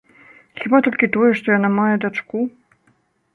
[0.61, 2.37] Хіба толькі тое, што яна мае дачку.